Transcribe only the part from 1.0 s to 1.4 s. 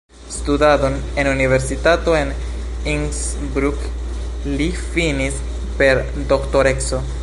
en